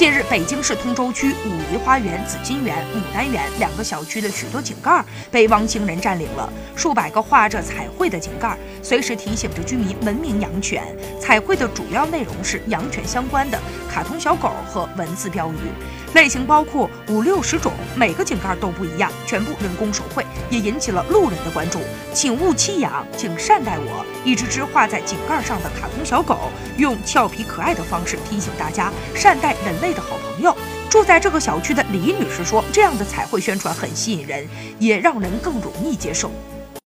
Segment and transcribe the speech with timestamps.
[0.00, 10.82] 近日，北京市通州区武夷花园、紫金园、牡丹园两个小区的许多井盖被汪星人占领了，数百个画着彩绘的井盖，随时提醒着居民文明养犬。
[11.20, 13.60] 彩绘的主要内容是养犬相关的
[13.90, 21.78] 卡通小狗和文字标语，类型包括五六十种，每个井盖都不一样，全部人工手绘，也引起了路人的关注。
[22.14, 24.02] 请勿弃养，请善待我。
[24.24, 30.56] 一只只画在井盖上的卡通小狗，用俏皮可爱的方式提醒大家善待人类的好朋友
[30.88, 34.46] 住在这个小区的李女士说：“这样的彩绘宣传很吸引人，
[34.78, 36.30] 也让人更容易接受。”